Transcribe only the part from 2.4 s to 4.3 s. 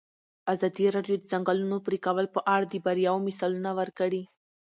اړه د بریاوو مثالونه ورکړي.